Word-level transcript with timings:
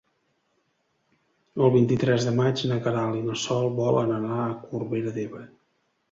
El 1.65 1.67
vint-i-tres 1.75 2.25
de 2.29 2.33
maig 2.39 2.63
na 2.71 2.77
Queralt 2.87 3.19
i 3.19 3.21
na 3.27 3.35
Sol 3.41 3.69
volen 3.81 4.15
anar 4.15 4.39
a 4.47 4.55
Corbera 4.71 5.13
d'Ebre. 5.19 5.43